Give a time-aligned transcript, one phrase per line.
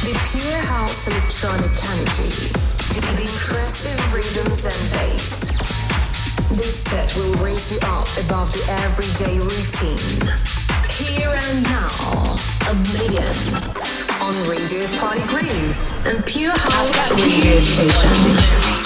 [0.00, 2.32] The pure house electronic energy,
[2.96, 5.50] the impressive rhythms and bass.
[6.56, 10.32] This set will raise you up above the everyday routine.
[10.88, 12.34] Here and now,
[12.66, 13.28] Oblivion
[14.22, 18.79] on Radio Party Groove and Pure House Radio Station.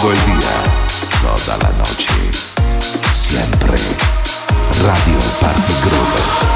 [0.00, 0.62] todo el día,
[1.20, 2.08] toda la noche,
[3.12, 3.76] siempre.
[4.82, 6.49] Radio Party Groove.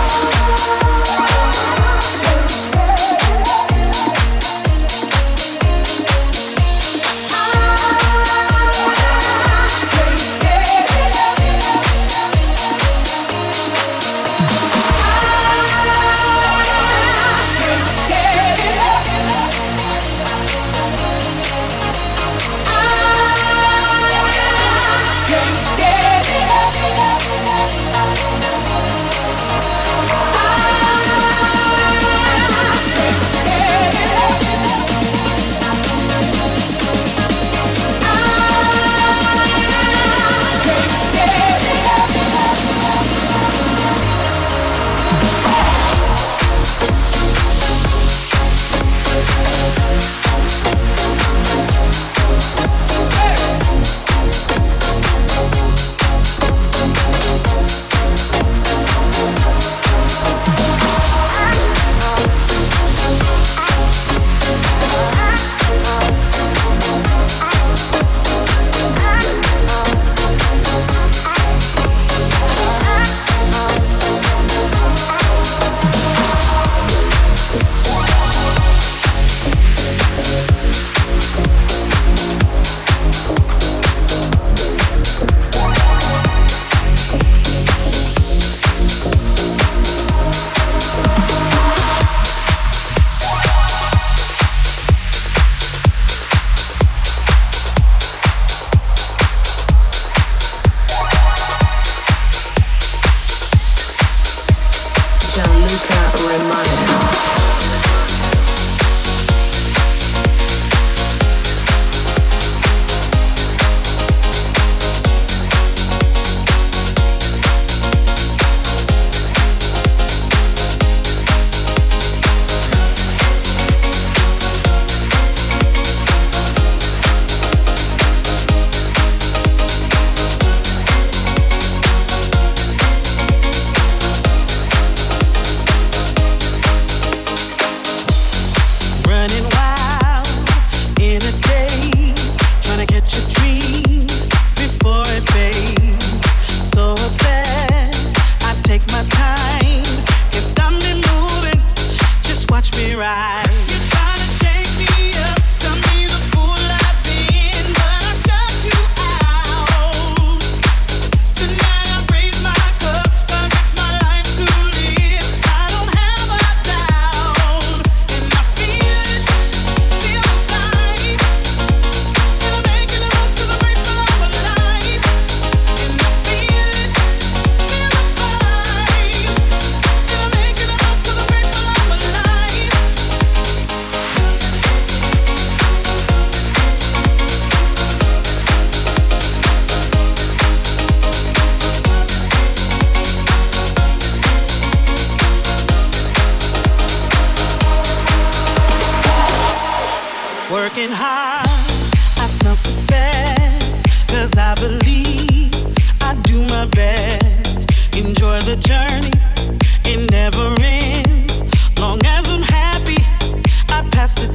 [106.25, 107.44] In in mind.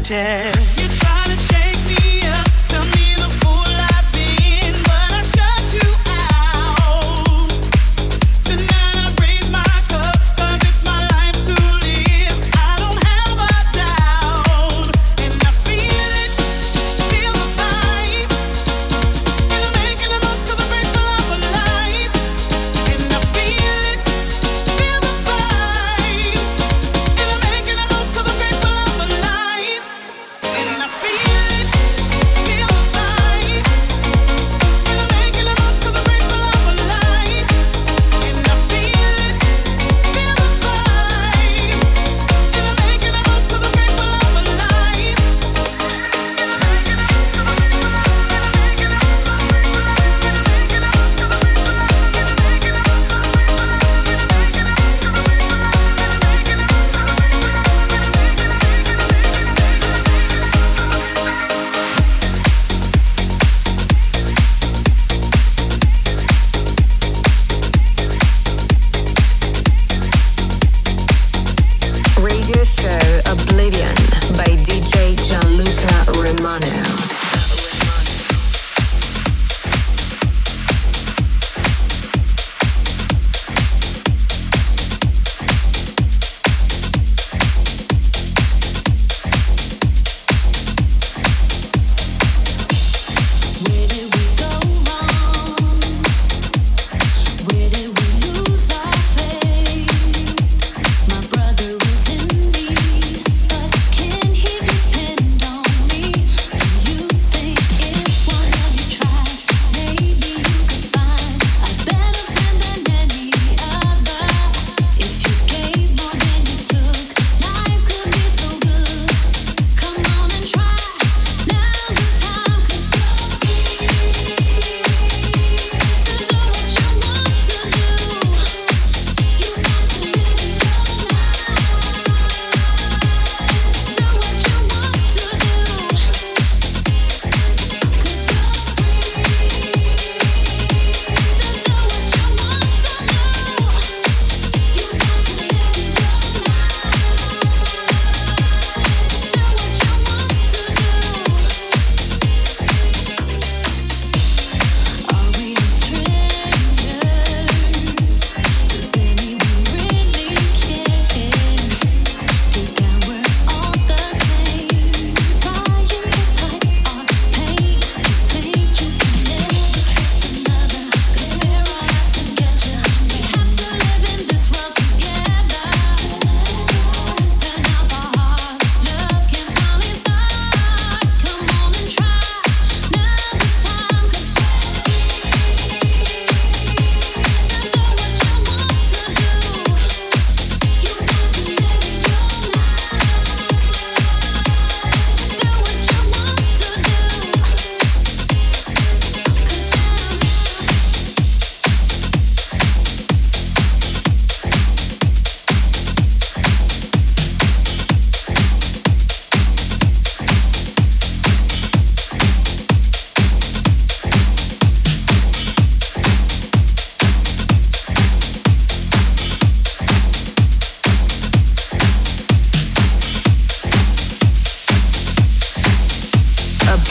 [0.10, 0.59] tempted.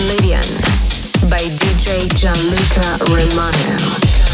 [0.00, 0.40] Oblivion
[1.28, 4.27] by DJ Gianluca Romano.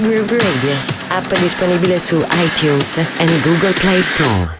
[0.00, 0.72] Groove Radio,
[1.08, 4.59] app disponibile su iTunes e Google Play Store.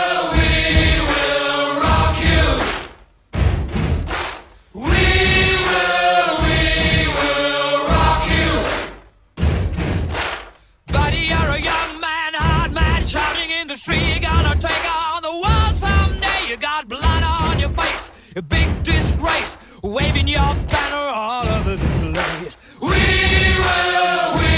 [18.35, 22.57] a big disgrace, waving your banner all over the place.
[22.79, 24.55] We will, we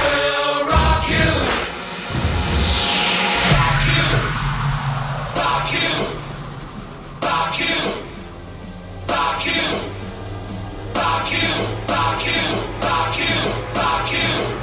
[0.00, 1.28] will rock you,
[3.52, 4.04] rock you,
[5.36, 5.90] rock you,
[7.22, 7.78] rock you,
[9.08, 9.64] rock you,
[10.94, 11.50] rock you,
[11.88, 12.40] rock you,
[12.82, 13.80] rock you, rock you.
[13.80, 14.59] Rock you.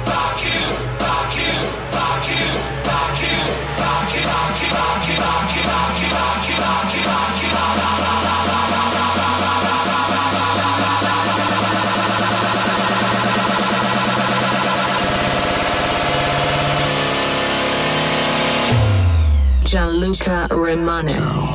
[20.08, 21.47] Luca Romano.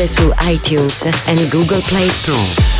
[0.00, 2.79] Disponibile su iTunes and Google Play Store.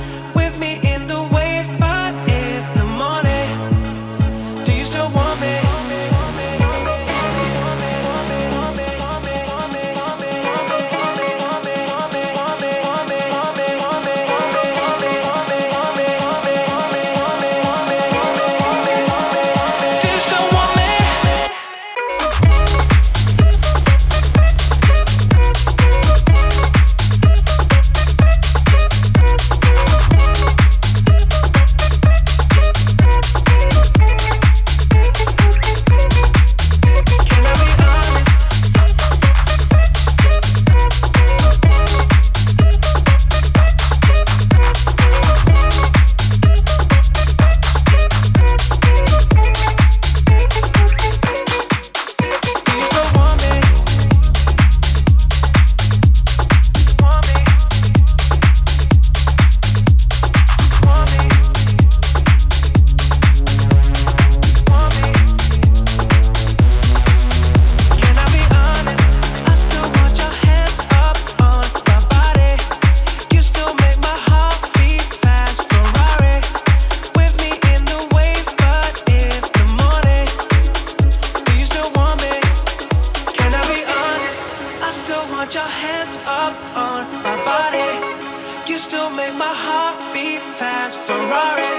[85.51, 88.71] Put your hands up on my body.
[88.71, 90.97] You still make my heart beat fast.
[90.99, 91.75] Ferrari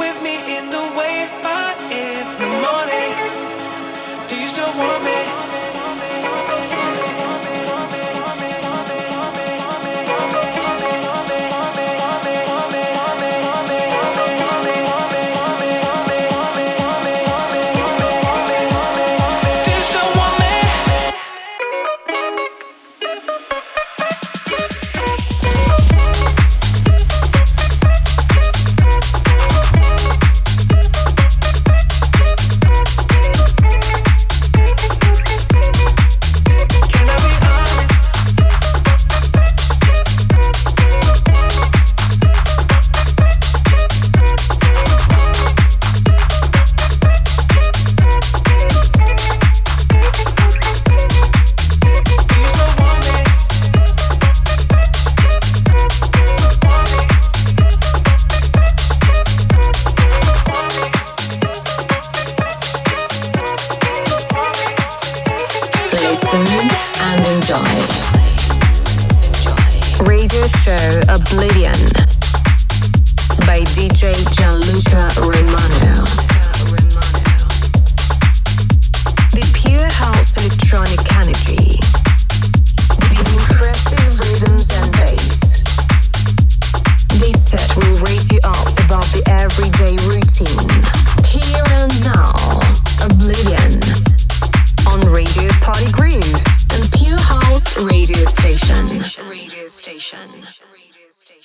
[0.00, 1.57] with me in the wave.